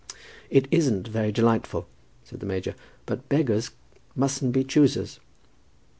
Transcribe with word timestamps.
"It 0.49 0.67
isn't 0.71 1.07
very 1.07 1.31
delightful," 1.31 1.87
said 2.23 2.39
the 2.39 2.47
major, 2.47 2.73
"but 3.05 3.29
beggars 3.29 3.69
mustn't 4.15 4.51
be 4.51 4.63
choosers." 4.63 5.19